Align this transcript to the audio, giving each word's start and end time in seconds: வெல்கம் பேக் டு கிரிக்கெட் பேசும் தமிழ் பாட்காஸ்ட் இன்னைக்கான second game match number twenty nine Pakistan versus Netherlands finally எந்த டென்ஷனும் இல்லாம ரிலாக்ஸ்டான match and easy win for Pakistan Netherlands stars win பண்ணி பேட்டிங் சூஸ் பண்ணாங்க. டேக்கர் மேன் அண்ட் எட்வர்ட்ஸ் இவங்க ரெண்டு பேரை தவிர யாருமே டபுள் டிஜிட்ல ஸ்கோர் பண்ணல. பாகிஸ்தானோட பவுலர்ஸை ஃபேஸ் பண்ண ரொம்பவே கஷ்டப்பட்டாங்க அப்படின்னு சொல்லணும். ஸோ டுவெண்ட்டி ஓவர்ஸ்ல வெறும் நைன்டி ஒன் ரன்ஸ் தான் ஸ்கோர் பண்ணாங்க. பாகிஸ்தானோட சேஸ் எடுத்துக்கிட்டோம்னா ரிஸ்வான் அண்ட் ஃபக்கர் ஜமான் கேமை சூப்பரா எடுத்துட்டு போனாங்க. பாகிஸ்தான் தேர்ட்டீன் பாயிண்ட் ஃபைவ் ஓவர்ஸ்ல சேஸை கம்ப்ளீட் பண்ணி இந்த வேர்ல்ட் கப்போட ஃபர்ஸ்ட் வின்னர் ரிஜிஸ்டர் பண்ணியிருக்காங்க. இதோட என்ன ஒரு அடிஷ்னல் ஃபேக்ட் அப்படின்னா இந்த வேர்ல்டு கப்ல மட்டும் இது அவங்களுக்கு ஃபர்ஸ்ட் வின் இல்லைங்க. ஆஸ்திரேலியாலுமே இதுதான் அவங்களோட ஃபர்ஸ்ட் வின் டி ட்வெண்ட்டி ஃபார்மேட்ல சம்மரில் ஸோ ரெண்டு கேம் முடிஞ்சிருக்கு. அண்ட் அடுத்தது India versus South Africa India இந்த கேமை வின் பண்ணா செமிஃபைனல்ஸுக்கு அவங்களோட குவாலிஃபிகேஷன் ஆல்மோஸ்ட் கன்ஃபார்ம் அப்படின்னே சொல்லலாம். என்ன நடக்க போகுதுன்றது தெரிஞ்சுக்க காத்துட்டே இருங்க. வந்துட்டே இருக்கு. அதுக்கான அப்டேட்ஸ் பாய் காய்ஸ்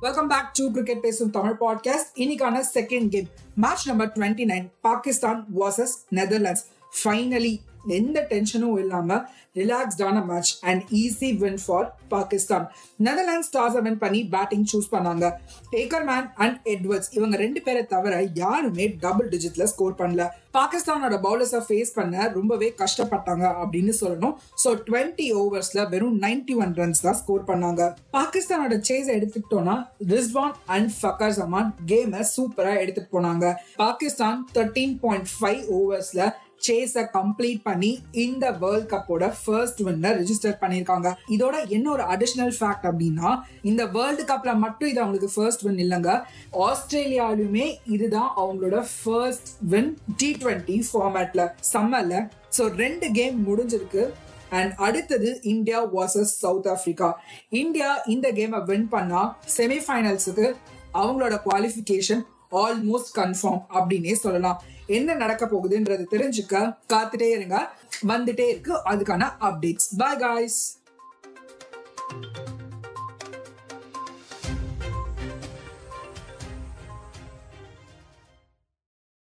வெல்கம் 0.00 0.28
பேக் 0.28 0.50
டு 0.52 0.64
கிரிக்கெட் 0.70 1.00
பேசும் 1.00 1.30
தமிழ் 1.30 1.56
பாட்காஸ்ட் 1.60 2.10
இன்னைக்கான 2.14 2.62
second 2.74 3.08
game 3.08 3.28
match 3.56 3.84
number 3.88 4.12
twenty 4.12 4.46
nine 4.52 4.66
Pakistan 4.80 5.40
versus 5.60 5.94
Netherlands 6.14 6.64
finally 7.02 7.54
எந்த 7.97 8.27
டென்ஷனும் 8.31 8.77
இல்லாம 8.83 9.19
ரிலாக்ஸ்டான 9.59 10.17
match 10.25 10.51
and 10.69 10.83
easy 11.03 11.29
win 11.37 11.61
for 11.65 11.87
Pakistan 12.13 12.65
Netherlands 13.07 13.47
stars 13.47 13.77
win 13.87 13.99
பண்ணி 14.03 14.21
பேட்டிங் 14.35 14.67
சூஸ் 14.71 14.91
பண்ணாங்க. 14.93 15.25
டேக்கர் 15.73 16.05
மேன் 16.09 16.27
அண்ட் 16.43 16.57
எட்வர்ட்ஸ் 16.73 17.11
இவங்க 17.17 17.35
ரெண்டு 17.37 17.61
பேரை 17.61 17.83
தவிர 17.85 18.21
யாருமே 18.43 18.87
டபுள் 19.05 19.29
டிஜிட்ல 19.33 19.63
ஸ்கோர் 19.73 19.99
பண்ணல. 20.01 20.25
பாகிஸ்தானோட 20.57 21.17
பவுலர்ஸை 21.25 21.61
ஃபேஸ் 21.67 21.93
பண்ண 21.97 22.27
ரொம்பவே 22.37 22.69
கஷ்டப்பட்டாங்க 22.81 23.45
அப்படின்னு 23.61 23.93
சொல்லணும். 24.01 24.35
ஸோ 24.63 24.69
டுவெண்ட்டி 24.87 25.27
ஓவர்ஸ்ல 25.41 25.89
வெறும் 25.89 26.17
நைன்டி 26.25 26.55
ஒன் 26.63 26.73
ரன்ஸ் 26.79 27.03
தான் 27.07 27.19
ஸ்கோர் 27.21 27.47
பண்ணாங்க. 27.51 27.81
பாகிஸ்தானோட 28.17 28.77
சேஸ் 28.89 29.09
எடுத்துக்கிட்டோம்னா 29.17 29.75
ரிஸ்வான் 30.13 30.55
அண்ட் 30.75 30.91
ஃபக்கர் 30.99 31.35
ஜமான் 31.39 31.71
கேமை 31.91 32.23
சூப்பரா 32.35 32.73
எடுத்துட்டு 32.83 33.11
போனாங்க. 33.17 33.53
பாகிஸ்தான் 33.83 34.39
தேர்ட்டீன் 34.57 34.97
பாயிண்ட் 35.03 35.29
ஃபைவ் 35.37 35.61
ஓவர்ஸ்ல 35.79 36.21
சேஸை 36.67 37.03
கம்ப்ளீட் 37.17 37.61
பண்ணி 37.67 37.91
இந்த 38.25 38.45
வேர்ல்ட் 38.63 38.89
கப்போட 38.93 39.27
ஃபர்ஸ்ட் 39.41 39.81
வின்னர் 39.87 40.17
ரிஜிஸ்டர் 40.21 40.57
பண்ணியிருக்காங்க. 40.63 41.09
இதோட 41.35 41.55
என்ன 41.75 41.89
ஒரு 41.95 42.05
அடிஷ்னல் 42.13 42.55
ஃபேக்ட் 42.57 42.87
அப்படின்னா 42.89 43.29
இந்த 43.71 43.85
வேர்ல்டு 43.97 44.25
கப்ல 44.31 44.53
மட்டும் 44.65 44.91
இது 44.91 45.01
அவங்களுக்கு 45.03 45.35
ஃபர்ஸ்ட் 45.35 45.65
வின் 45.67 45.81
இல்லைங்க. 45.85 46.11
ஆஸ்திரேலியாலுமே 46.67 47.67
இதுதான் 47.95 48.31
அவங்களோட 48.41 48.79
ஃபர்ஸ்ட் 48.97 49.51
வின் 49.73 49.93
டி 50.21 50.31
ட்வெண்ட்டி 50.41 50.77
ஃபார்மேட்ல 50.89 51.45
சம்மரில் 51.73 52.19
ஸோ 52.57 52.65
ரெண்டு 52.83 53.09
கேம் 53.19 53.37
முடிஞ்சிருக்கு. 53.47 54.03
அண்ட் 54.59 54.73
அடுத்தது 54.85 55.29
India 55.51 55.77
versus 55.93 56.33
South 56.43 56.69
Africa 56.71 57.09
India 57.59 57.89
இந்த 58.13 58.27
கேமை 58.39 58.59
வின் 58.69 58.89
பண்ணா 58.93 59.21
செமிஃபைனல்ஸுக்கு 59.57 60.47
அவங்களோட 61.01 61.35
குவாலிஃபிகேஷன் 61.45 62.23
ஆல்மோஸ்ட் 62.51 63.15
கன்ஃபார்ம் 63.15 63.65
அப்படின்னே 63.73 64.13
சொல்லலாம். 64.13 64.63
என்ன 64.87 65.13
நடக்க 65.13 65.45
போகுதுன்றது 65.45 66.05
தெரிஞ்சுக்க 66.11 66.77
காத்துட்டே 66.93 67.29
இருங்க. 67.29 67.75
வந்துட்டே 68.07 68.47
இருக்கு. 68.47 68.73
அதுக்கான 68.73 69.29
அப்டேட்ஸ் 69.41 69.97
பாய் 69.97 70.17
காய்ஸ் 70.17 70.80